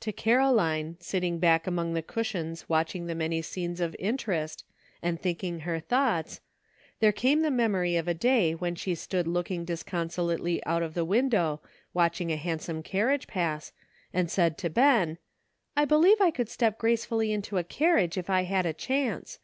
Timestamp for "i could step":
16.20-16.76